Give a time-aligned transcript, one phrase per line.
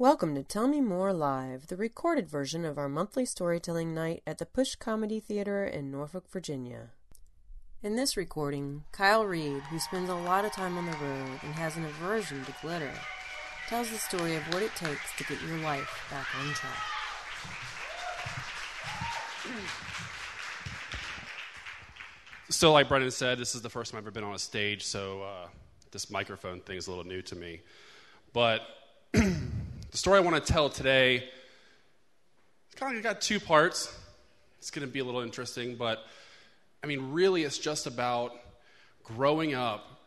[0.00, 4.38] Welcome to Tell Me More Live, the recorded version of our monthly storytelling night at
[4.38, 6.92] the Push Comedy Theater in Norfolk, Virginia.
[7.82, 11.52] In this recording, Kyle Reed, who spends a lot of time on the road and
[11.52, 12.90] has an aversion to glitter,
[13.68, 16.82] tells the story of what it takes to get your life back on track.
[22.48, 24.82] So, like Brendan said, this is the first time I've ever been on a stage,
[24.82, 25.48] so uh,
[25.90, 27.60] this microphone thing is a little new to me.
[28.32, 28.62] But
[29.90, 31.28] the story I want to tell today,
[32.66, 33.92] it's kind of got two parts.
[34.58, 36.04] It's going to be a little interesting, but
[36.82, 38.32] I mean, really, it's just about
[39.02, 40.00] growing up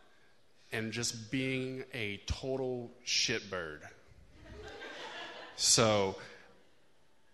[0.72, 3.80] and just being a total shitbird.
[5.56, 6.16] so,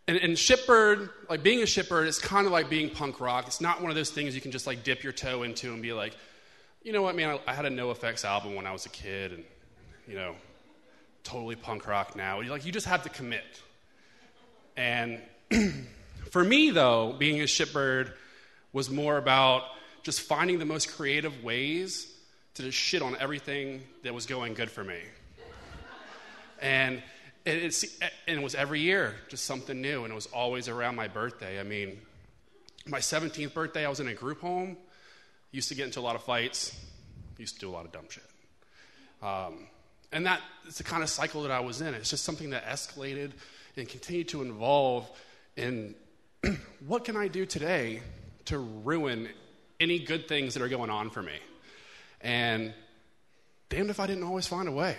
[0.08, 3.46] and, and shitbird, like being a shitbird, is kind of like being punk rock.
[3.46, 5.80] It's not one of those things you can just like dip your toe into and
[5.80, 6.16] be like,
[6.82, 9.32] you know what, man, I, I had a NOFX album when I was a kid,
[9.32, 9.44] and
[10.08, 10.34] you know,
[11.24, 12.42] totally punk rock now.
[12.42, 13.62] Like you just have to commit.
[14.76, 15.20] And
[16.30, 18.12] for me, though, being a shitbird
[18.72, 19.64] was more about
[20.02, 22.12] just finding the most creative ways
[22.54, 25.00] to just shit on everything that was going good for me.
[26.60, 27.02] And
[27.44, 27.84] it,
[28.28, 31.58] and it was every year, just something new, and it was always around my birthday.
[31.58, 31.98] I mean,
[32.86, 34.76] my 17th birthday, I was in a group home,
[35.50, 36.78] used to get into a lot of fights,
[37.38, 38.24] used to do a lot of dumb shit.
[39.22, 39.66] Um,
[40.12, 41.94] and that is the kind of cycle that I was in.
[41.94, 43.32] It's just something that escalated
[43.76, 45.08] and continued to evolve
[45.56, 45.94] in
[46.86, 48.02] what can I do today
[48.46, 49.28] to ruin
[49.78, 51.38] any good things that are going on for me?
[52.20, 52.74] And
[53.68, 54.96] damned if I didn't always find a way.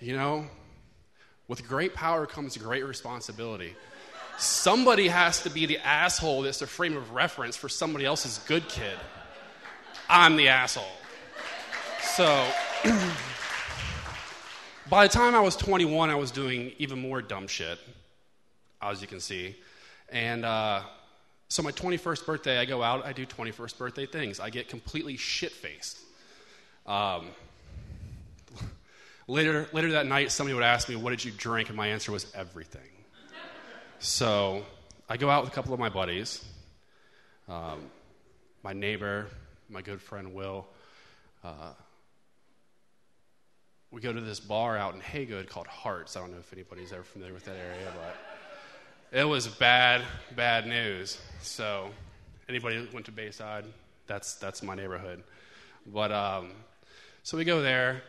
[0.00, 0.46] You know,
[1.48, 3.74] with great power comes great responsibility.
[4.38, 8.68] Somebody has to be the asshole that's the frame of reference for somebody else's good
[8.68, 8.96] kid.
[10.08, 10.84] I'm the asshole.
[12.00, 12.48] So,
[14.88, 17.78] by the time I was 21, I was doing even more dumb shit,
[18.80, 19.56] as you can see.
[20.10, 20.82] And uh,
[21.48, 24.40] so, my 21st birthday, I go out, I do 21st birthday things.
[24.40, 25.98] I get completely shit faced.
[26.86, 27.28] Um,
[29.28, 31.68] later, later that night, somebody would ask me, What did you drink?
[31.68, 32.80] And my answer was everything.
[33.98, 34.64] so,
[35.08, 36.44] I go out with a couple of my buddies,
[37.48, 37.80] um,
[38.62, 39.26] my neighbor,
[39.68, 40.66] my good friend Will.
[41.44, 41.72] Uh,
[43.90, 46.16] we go to this bar out in Haygood called Hearts.
[46.16, 50.02] I don't know if anybody's ever familiar with that area, but it was bad,
[50.36, 51.18] bad news.
[51.40, 51.90] So,
[52.48, 53.64] anybody that went to Bayside,
[54.06, 55.22] that's that's my neighborhood.
[55.86, 56.50] But um,
[57.22, 58.02] so we go there,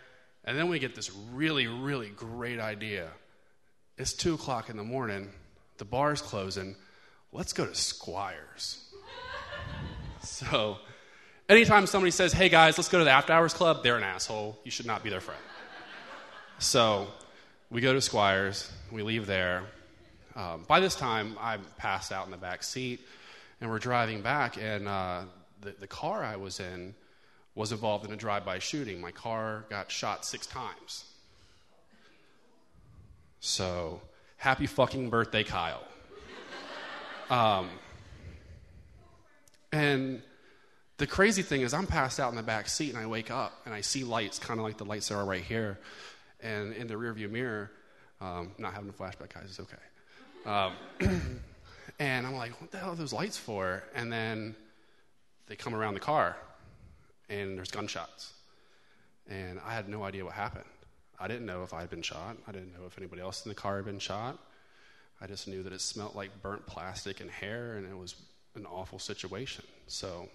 [0.43, 3.07] and then we get this really, really great idea.
[3.97, 5.29] It's two o'clock in the morning.
[5.77, 6.75] The bar's closing.
[7.31, 8.85] Let's go to Squires.
[10.23, 10.77] so,
[11.47, 14.59] anytime somebody says, "Hey guys, let's go to the after hours club," they're an asshole.
[14.65, 15.39] You should not be their friend.
[16.59, 17.07] So
[17.69, 19.63] we go to Squires, we leave there.
[20.35, 22.99] Um, by this time, I'm passed out in the back seat,
[23.61, 25.21] and we're driving back, and uh,
[25.61, 26.95] the, the car I was in
[27.55, 28.99] was involved in a drive by shooting.
[28.99, 31.05] My car got shot six times.
[33.39, 34.01] So,
[34.35, 35.83] happy fucking birthday, Kyle.
[37.29, 37.69] Um,
[39.71, 40.21] and
[40.97, 43.61] the crazy thing is, I'm passed out in the back seat, and I wake up
[43.63, 45.77] and I see lights, kind of like the lights that are right here
[46.41, 47.71] and in the rearview mirror,
[48.21, 49.77] um, not having a flashback, guys, it's okay.
[50.45, 50.73] Um,
[51.99, 53.83] and I'm like, what the hell are those lights for?
[53.95, 54.55] And then
[55.47, 56.37] they come around the car,
[57.29, 58.33] and there's gunshots.
[59.29, 60.65] And I had no idea what happened.
[61.19, 62.37] I didn't know if I had been shot.
[62.47, 64.39] I didn't know if anybody else in the car had been shot.
[65.21, 68.15] I just knew that it smelled like burnt plastic and hair, and it was
[68.55, 69.65] an awful situation.
[69.87, 70.29] So,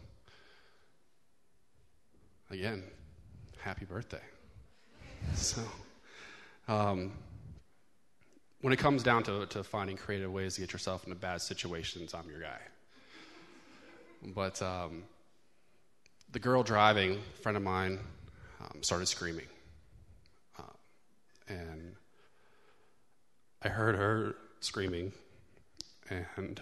[2.51, 2.85] again,
[3.59, 4.23] happy birthday.
[5.35, 5.63] So.
[6.67, 7.13] Um,
[8.63, 12.15] when it comes down to, to finding creative ways to get yourself into bad situations,
[12.15, 12.61] I'm your guy.
[14.35, 15.03] But um,
[16.33, 17.99] the girl driving, friend of mine,
[18.61, 19.47] um, started screaming.
[20.59, 20.63] Uh,
[21.49, 21.95] and
[23.63, 25.13] I heard her screaming,
[26.09, 26.61] and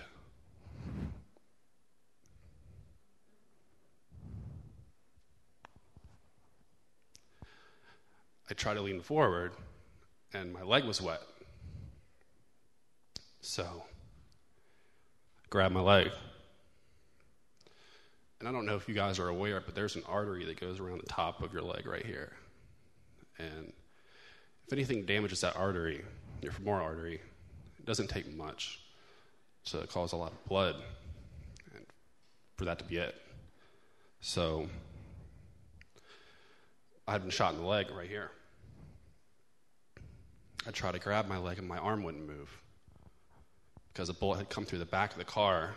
[8.50, 9.52] I tried to lean forward
[10.34, 11.22] and my leg was wet.
[13.40, 16.10] So, I grabbed my leg.
[18.38, 20.80] And I don't know if you guys are aware, but there's an artery that goes
[20.80, 22.32] around the top of your leg right here.
[23.38, 23.72] And
[24.66, 26.02] if anything damages that artery,
[26.40, 27.20] your femoral artery,
[27.78, 28.80] it doesn't take much
[29.66, 30.76] to cause a lot of blood
[31.74, 31.84] and
[32.56, 33.14] for that to be it.
[34.20, 34.68] So,
[37.06, 38.30] I had been shot in the leg right here.
[40.66, 42.62] I tried to grab my leg and my arm wouldn't move
[43.92, 45.74] because a bullet had come through the back of the car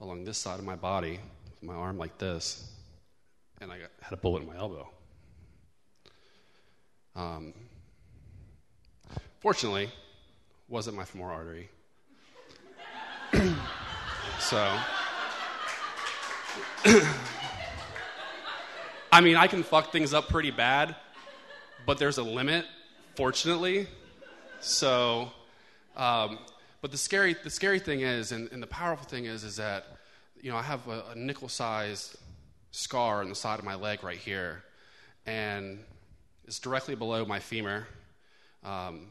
[0.00, 1.20] along this side of my body
[1.60, 2.70] with my arm like this,
[3.60, 4.88] and I got, had a bullet in my elbow.
[7.14, 7.52] Um,
[9.40, 9.90] fortunately,
[10.68, 11.68] wasn't my femoral artery.
[14.38, 14.78] so,
[19.12, 20.96] I mean, I can fuck things up pretty bad,
[21.84, 22.64] but there's a limit,
[23.16, 23.86] fortunately.
[24.60, 25.32] So,
[25.96, 26.38] um,
[26.80, 29.84] but the scary, the scary thing is, and, and, the powerful thing is, is that,
[30.40, 32.16] you know, I have a, a nickel-sized
[32.70, 34.62] scar on the side of my leg right here,
[35.26, 35.80] and
[36.44, 37.86] it's directly below my femur.
[38.64, 39.06] Um,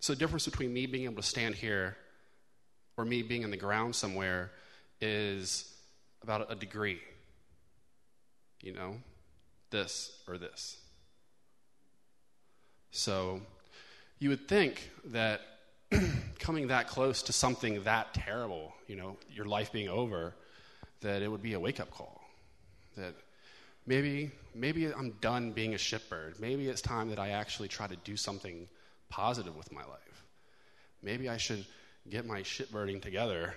[0.00, 1.96] so the difference between me being able to stand here
[2.96, 4.50] or me being in the ground somewhere
[5.00, 5.72] is
[6.22, 7.00] about a degree.
[8.60, 8.96] You know,
[9.70, 10.78] this or this.
[12.96, 13.42] So
[14.18, 15.42] you would think that
[16.38, 20.32] coming that close to something that terrible, you know, your life being over,
[21.02, 22.22] that it would be a wake up call.
[22.96, 23.12] That
[23.86, 26.40] maybe, maybe I'm done being a shipbird.
[26.40, 28.66] Maybe it's time that I actually try to do something
[29.10, 30.24] positive with my life.
[31.02, 31.66] Maybe I should
[32.08, 33.54] get my shitbirding together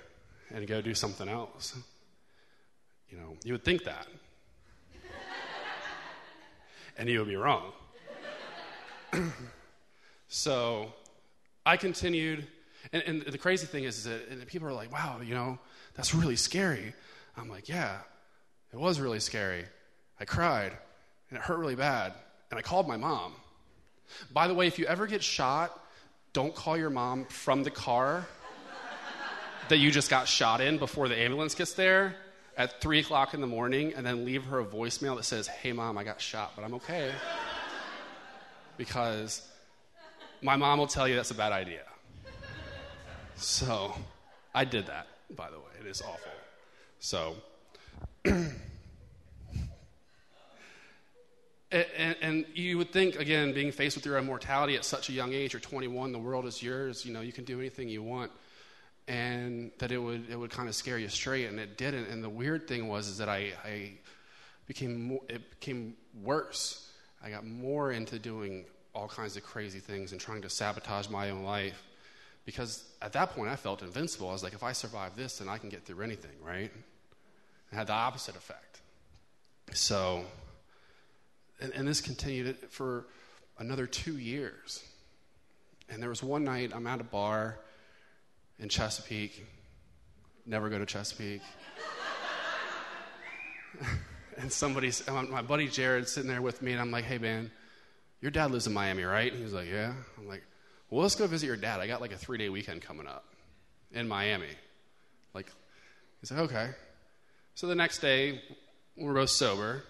[0.53, 1.77] and go do something else.
[3.09, 4.05] You know, you would think that.
[6.97, 7.71] and you would be wrong.
[10.27, 10.93] so
[11.65, 12.47] I continued,
[12.93, 15.59] and, and, the crazy thing is, is that people are like, wow, you know,
[15.95, 16.93] that's really scary.
[17.37, 17.97] I'm like, yeah,
[18.73, 19.65] it was really scary.
[20.19, 20.71] I cried,
[21.29, 22.13] and it hurt really bad,
[22.49, 23.33] and I called my mom.
[24.33, 25.77] By the way, if you ever get shot,
[26.33, 28.25] don't call your mom from the car
[29.69, 32.15] that you just got shot in before the ambulance gets there
[32.57, 35.71] at 3 o'clock in the morning and then leave her a voicemail that says, Hey,
[35.71, 37.11] mom, I got shot, but I'm okay.
[38.79, 39.47] Because
[40.41, 41.83] my mom will tell you that's a bad idea.
[43.35, 43.93] So
[44.55, 45.65] I did that, by the way.
[45.79, 46.31] It is awful.
[46.99, 47.35] So.
[51.71, 55.33] And, and, you would think, again, being faced with your immortality at such a young
[55.33, 58.31] age, you're 21, the world is yours, you know, you can do anything you want
[59.09, 62.05] and that it would it would kind of scare you straight, and it didn't.
[62.05, 63.91] And the weird thing was is that I, I
[64.67, 66.88] became more, it became worse.
[67.23, 71.29] I got more into doing all kinds of crazy things and trying to sabotage my
[71.29, 71.83] own life
[72.45, 74.29] because at that point I felt invincible.
[74.29, 76.71] I was like, if I survive this, then I can get through anything, right?
[77.71, 78.81] It had the opposite effect.
[79.73, 80.25] So,
[81.61, 83.05] and, and this continued for
[83.59, 84.83] another two years.
[85.89, 87.59] And there was one night I'm at a bar
[88.57, 89.45] in Chesapeake.
[90.45, 91.41] Never go to Chesapeake.
[94.39, 97.51] and somebody's, my buddy Jared's sitting there with me, and I'm like, hey, man,
[98.21, 99.31] your dad lives in Miami, right?
[99.31, 99.93] And he's like, yeah.
[100.17, 100.43] I'm like,
[100.89, 101.79] well, let's go visit your dad.
[101.81, 103.25] I got like a three day weekend coming up
[103.91, 104.47] in Miami.
[105.33, 105.51] Like,
[106.21, 106.69] he's like, okay.
[107.55, 108.41] So the next day,
[108.97, 109.83] we're both sober.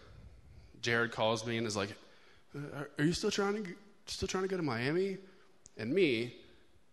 [0.81, 1.89] Jared calls me and is like,
[2.55, 3.69] uh, are you still trying to,
[4.07, 5.17] still trying to go to Miami?
[5.77, 6.33] And me,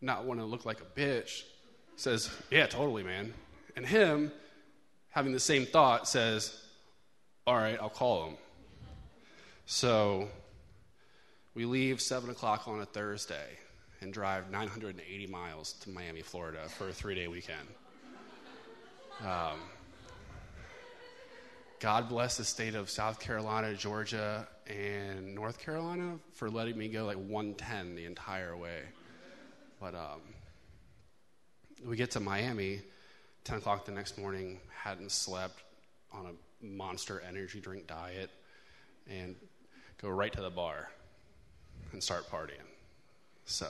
[0.03, 1.43] not want to look like a bitch,
[1.97, 3.33] says, Yeah, totally, man.
[3.77, 4.31] And him,
[5.09, 6.63] having the same thought, says,
[7.47, 8.37] All right, I'll call him.
[9.67, 10.29] So
[11.55, 13.47] we leave 7 o'clock on a Thursday
[14.01, 17.69] and drive 980 miles to Miami, Florida for a three day weekend.
[19.23, 19.61] Um,
[21.79, 27.05] God bless the state of South Carolina, Georgia, and North Carolina for letting me go
[27.05, 28.81] like 110 the entire way.
[29.81, 30.21] But um,
[31.85, 32.81] we get to Miami,
[33.45, 35.63] 10 o'clock the next morning, hadn't slept
[36.13, 36.33] on a
[36.63, 38.31] monster energy drink diet,
[39.09, 39.37] and
[40.01, 40.91] go right to the bar
[41.93, 42.67] and start partying.
[43.45, 43.69] So,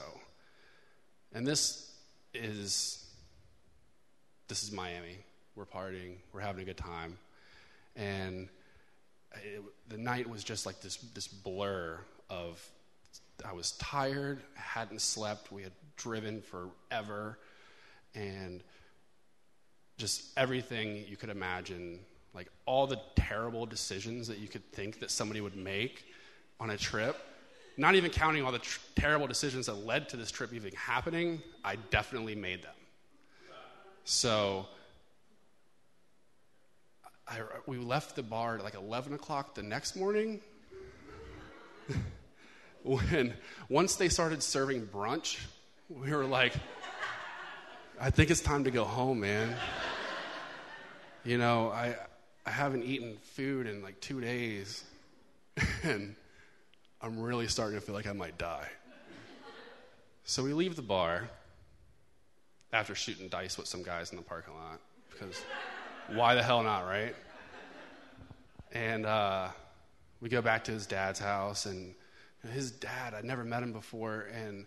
[1.33, 1.91] and this
[2.33, 3.05] is
[4.47, 5.17] this is Miami.
[5.55, 6.15] We're partying.
[6.33, 7.17] We're having a good time,
[7.95, 8.47] and
[9.33, 12.67] it, the night was just like this this blur of
[13.45, 15.51] I was tired, hadn't slept.
[15.51, 17.37] We had driven forever
[18.15, 18.63] and
[19.97, 21.99] just everything you could imagine,
[22.33, 26.05] like all the terrible decisions that you could think that somebody would make
[26.59, 27.17] on a trip.
[27.77, 31.41] Not even counting all the tr- terrible decisions that led to this trip even happening,
[31.63, 32.73] I definitely made them.
[34.03, 34.65] So
[37.27, 40.41] I, we left the bar at like 11 o'clock the next morning.
[42.83, 43.33] when
[43.69, 45.39] once they started serving brunch,
[45.89, 46.53] we were like,
[47.99, 49.55] I think it's time to go home, man.
[51.23, 51.95] you know, I,
[52.47, 54.85] I haven't eaten food in like two days,
[55.83, 56.15] and
[57.01, 58.69] I'm really starting to feel like I might die.
[60.23, 61.27] So we leave the bar
[62.71, 64.79] after shooting dice with some guys in the parking lot
[65.11, 65.41] because
[66.13, 67.13] why the hell not, right?
[68.71, 69.49] And uh,
[70.21, 71.93] we go back to his dad's house, and
[72.53, 74.65] his dad, I'd never met him before, and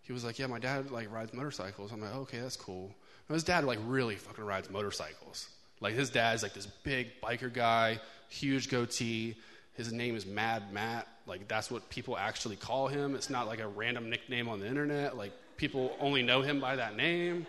[0.00, 2.94] he was like, "Yeah, my dad like rides motorcycles." I'm like, "Okay, that's cool."
[3.28, 5.50] And his dad like really fucking rides motorcycles.
[5.80, 9.36] Like his dad's like this big biker guy, huge goatee.
[9.74, 11.08] His name is Mad Matt.
[11.26, 13.14] Like that's what people actually call him.
[13.14, 15.16] It's not like a random nickname on the internet.
[15.16, 17.46] Like people only know him by that name.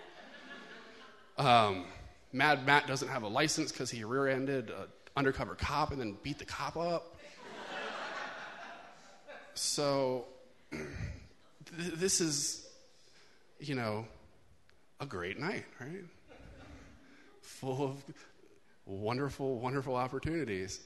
[1.37, 1.85] Um,
[2.33, 6.39] Mad Matt doesn't have a license because he rear-ended an undercover cop and then beat
[6.39, 7.17] the cop up.
[9.53, 10.25] so
[10.71, 12.67] th- this is,
[13.59, 14.05] you know,
[14.99, 16.05] a great night, right?
[17.61, 18.03] Full of
[18.87, 20.79] wonderful, wonderful opportunities.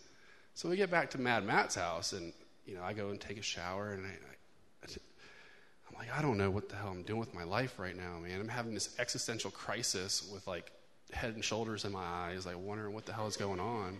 [0.55, 2.33] So we get back to Mad Matt's house, and
[2.65, 6.37] you know, I go and take a shower, and I, I, I'm like, I don't
[6.37, 8.41] know what the hell I'm doing with my life right now, man.
[8.41, 10.69] I'm having this existential crisis with like
[11.13, 13.97] head and shoulders in my eyes, like wondering what the hell is going on.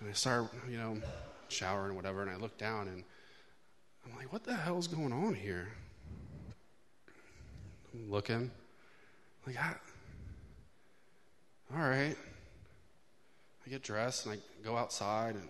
[0.00, 0.96] And I start, you know,
[1.48, 3.04] showering whatever, and I look down, and
[4.06, 5.68] I'm like, what the hell is going on here?
[7.92, 8.50] I'm looking,
[9.46, 9.74] like, I,
[11.74, 12.16] all right.
[13.66, 15.48] I get dressed and I go outside, and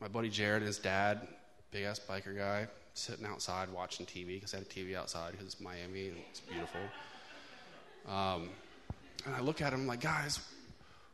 [0.00, 1.26] my buddy Jared and his dad,
[1.70, 5.46] big ass biker guy, sitting outside watching TV because I had a TV outside because
[5.46, 6.80] it's Miami and it's beautiful.
[8.08, 8.48] Um,
[9.26, 10.40] and I look at him like, guys,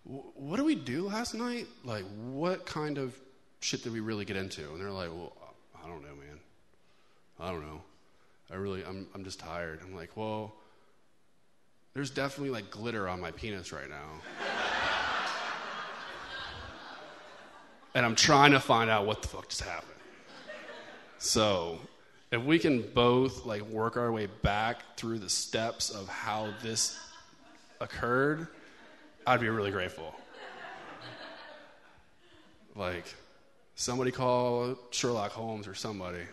[0.04, 1.66] w- what did we do last night?
[1.84, 3.16] Like, what kind of
[3.60, 4.70] shit did we really get into?
[4.70, 5.32] And they're like, well,
[5.84, 6.38] I don't know, man.
[7.40, 7.82] I don't know.
[8.50, 9.80] I really, I'm, I'm just tired.
[9.84, 10.54] I'm like, well,
[11.96, 14.20] there's definitely like glitter on my penis right now.
[17.94, 19.92] and I'm trying to find out what the fuck just happened.
[21.16, 21.78] So,
[22.30, 26.98] if we can both like work our way back through the steps of how this
[27.80, 28.48] occurred,
[29.26, 30.14] I'd be really grateful.
[32.74, 33.06] Like,
[33.74, 36.24] somebody call Sherlock Holmes or somebody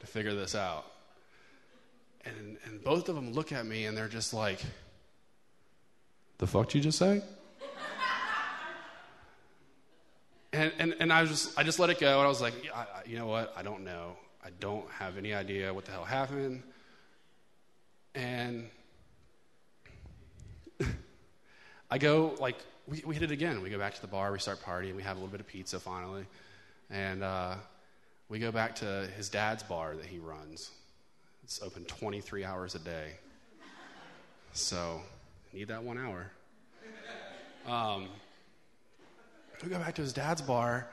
[0.00, 0.91] to figure this out.
[2.24, 4.60] And, and both of them look at me and they're just like,
[6.38, 7.22] The fuck did you just say?
[10.52, 12.18] and, and, and I, was just, I just let it go.
[12.18, 13.52] And I was like, I, I, You know what?
[13.56, 14.16] I don't know.
[14.44, 16.62] I don't have any idea what the hell happened.
[18.14, 18.68] And
[21.90, 23.62] I go, like, we, we hit it again.
[23.62, 25.46] We go back to the bar, we start partying, we have a little bit of
[25.46, 26.26] pizza finally.
[26.90, 27.54] And uh,
[28.28, 30.70] we go back to his dad's bar that he runs.
[31.44, 33.14] It's open 23 hours a day.
[34.52, 35.00] So,
[35.52, 36.30] need that one hour.
[37.66, 38.08] Um,
[39.62, 40.88] we go back to his dad's bar,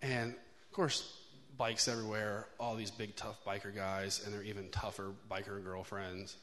[0.00, 1.18] and of course,
[1.56, 6.36] bikes everywhere, all these big, tough biker guys, and they're even tougher biker girlfriends.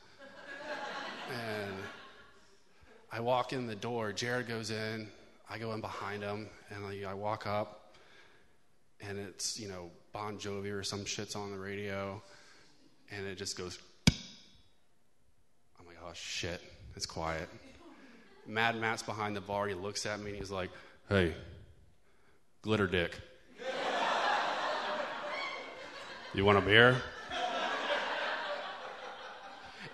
[1.30, 1.76] and
[3.12, 5.08] I walk in the door, Jared goes in,
[5.50, 7.96] I go in behind him, and I, I walk up,
[9.02, 12.22] and it's, you know, Bon Jovi or some shit's on the radio,
[13.12, 13.80] and it just goes.
[15.80, 16.62] I'm like, oh shit,
[16.96, 17.50] it's quiet.
[18.48, 20.70] Mad Matt's behind the bar, he looks at me and he's like,
[21.08, 21.34] hey,
[22.62, 23.20] glitter dick.
[26.34, 26.96] You want a beer?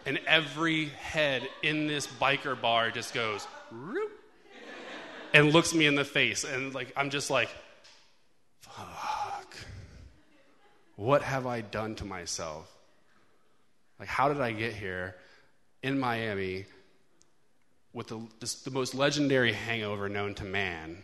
[0.06, 4.12] And every head in this biker bar just goes, Roop,
[5.34, 6.44] and looks me in the face.
[6.44, 7.50] And like, I'm just like,
[8.60, 9.56] fuck.
[10.96, 12.75] What have I done to myself?
[14.00, 15.16] Like, how did I get here
[15.82, 16.66] in Miami
[17.94, 21.02] with the, this, the most legendary hangover known to man,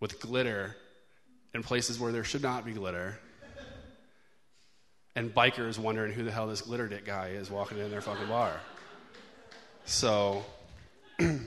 [0.00, 0.76] with glitter
[1.54, 3.18] in places where there should not be glitter?
[5.14, 8.28] and bikers wondering who the hell this glitter dick guy is walking in their fucking
[8.28, 8.58] bar.
[9.84, 10.44] So,
[11.18, 11.40] you,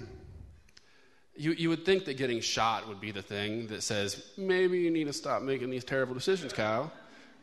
[1.35, 5.07] you would think that getting shot would be the thing that says, maybe you need
[5.07, 6.91] to stop making these terrible decisions, Kyle.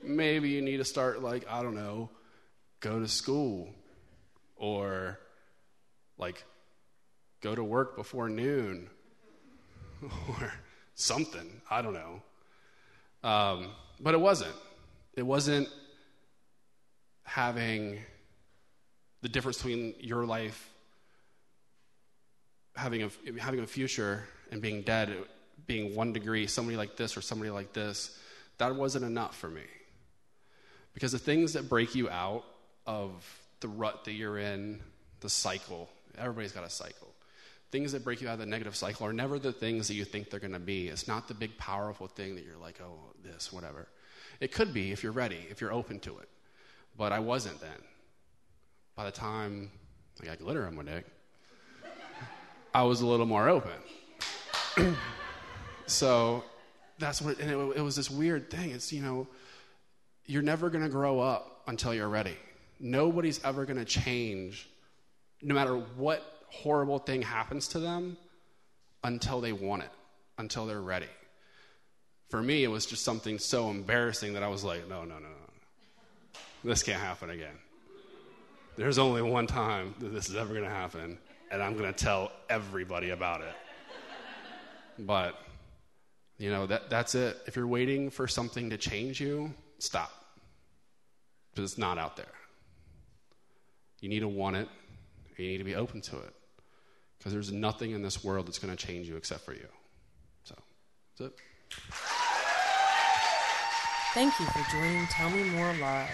[0.03, 2.11] Maybe you need to start, like, I don't know,
[2.83, 3.71] go to school
[4.57, 5.19] or,
[6.19, 6.45] like,
[7.41, 8.91] go to work before noon
[10.03, 10.53] or
[10.95, 11.63] something.
[11.71, 12.23] I don't know.
[13.25, 14.55] Um, but it wasn't.
[15.15, 15.69] It wasn't
[17.23, 17.99] having
[19.23, 20.69] the difference between your life
[22.75, 25.15] having a, having a future and being dead
[25.67, 28.19] being one degree somebody like this or somebody like this
[28.59, 29.63] that wasn't enough for me
[30.95, 32.45] because the things that break you out
[32.87, 33.11] of
[33.61, 34.81] the rut that you're in
[35.21, 37.09] the cycle everybody's got a cycle
[37.71, 40.05] things that break you out of the negative cycle are never the things that you
[40.05, 42.99] think they're going to be it's not the big powerful thing that you're like oh
[43.25, 43.89] this whatever
[44.41, 46.29] it could be if you're ready if you're open to it
[46.97, 47.71] but I wasn't then.
[48.97, 49.71] By the time
[50.21, 51.07] I got glitter on my dick,
[52.75, 53.73] I was a little more open.
[55.87, 56.45] so
[56.99, 58.71] that's what, and it, it was this weird thing.
[58.71, 59.27] It's, you know,
[60.27, 62.37] you're never going to grow up until you're ready.
[62.85, 64.69] Nobody's ever going to change,
[65.41, 66.21] no matter what
[66.51, 68.17] horrible thing happens to them,
[69.05, 69.91] until they want it,
[70.37, 71.07] until they're ready.
[72.29, 75.21] For me, it was just something so embarrassing that I was like, no, no, no,
[75.21, 76.39] no.
[76.65, 77.55] This can't happen again.
[78.77, 81.19] There's only one time that this is ever going to happen,
[81.53, 83.55] and I'm going to tell everybody about it.
[84.99, 85.39] But,
[86.39, 87.39] you know, that, that's it.
[87.47, 90.11] If you're waiting for something to change you, stop.
[91.51, 92.27] Because it's not out there.
[94.03, 94.69] You need to want it,
[95.29, 96.35] and you need to be open to it.
[97.17, 99.69] Because there's nothing in this world that's going to change you except for you.
[100.43, 100.57] So,
[101.19, 101.39] that's it.
[104.13, 106.11] Thank you for joining Tell Me More Live,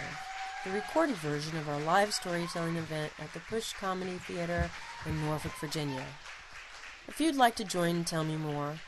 [0.65, 4.71] the recorded version of our live storytelling event at the Push Comedy Theater
[5.07, 6.05] in Norfolk, Virginia.
[7.09, 8.79] If you'd like to join Tell Me More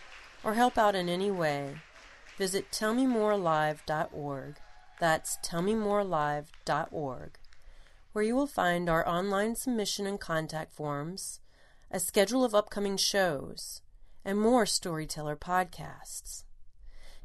[0.44, 1.76] or help out in any way,
[2.36, 4.56] visit tellmemorelive.org.
[5.00, 7.30] That's tellmemorelive.org,
[8.12, 11.40] where you will find our online submission and contact forms,
[11.90, 13.82] a schedule of upcoming shows,
[14.24, 16.44] and more storyteller podcasts.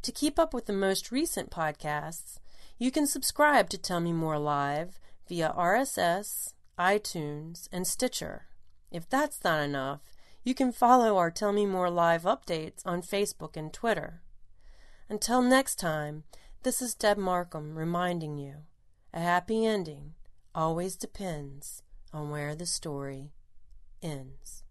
[0.04, 2.40] To keep up with the most recent podcasts,
[2.78, 8.48] you can subscribe to Tell Me More Live via RSS, iTunes, and Stitcher.
[8.92, 10.02] If that's not enough,
[10.44, 14.22] you can follow our Tell Me More Live updates on Facebook and Twitter.
[15.10, 16.24] Until next time,
[16.64, 18.64] this is Deb Markham reminding you
[19.14, 20.14] a happy ending
[20.56, 21.84] always depends
[22.14, 23.34] on where the story
[24.02, 24.65] ends.